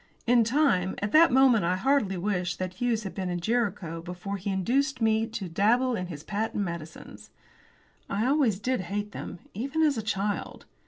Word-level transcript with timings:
In 0.25 0.43
time! 0.43 0.95
At 0.97 1.11
that 1.11 1.31
moment 1.31 1.63
I 1.63 1.75
heartily 1.75 2.17
wished 2.17 2.57
that 2.57 2.73
Hughes 2.73 3.03
had 3.03 3.13
been 3.13 3.29
at 3.29 3.39
Jericho 3.41 4.01
before 4.01 4.37
he 4.37 4.49
induced 4.49 4.99
me 4.99 5.27
to 5.27 5.47
dabble 5.47 5.95
in 5.95 6.07
his 6.07 6.23
patent 6.23 6.63
medicines. 6.63 7.29
I 8.09 8.25
always 8.25 8.57
did 8.57 8.81
hate 8.81 9.11
them, 9.11 9.37
even 9.53 9.83
as 9.83 9.99
a 9.99 10.01
child. 10.01 10.65